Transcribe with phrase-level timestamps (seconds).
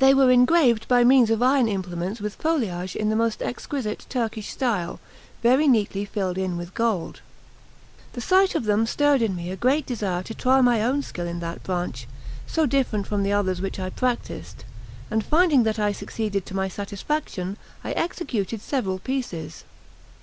[0.00, 4.50] They were engraved by means of iron implements with foliage in the most exquisite Turkish
[4.50, 5.00] style,
[5.42, 7.22] very neatly filled in with gold.
[8.12, 11.26] The sight of them stirred in me a great desire to try my own skill
[11.26, 12.06] in that branch,
[12.46, 14.66] so different from the others which I practiced;
[15.10, 19.64] and finding that I succeeded to my satisfaction, I executed several pieces.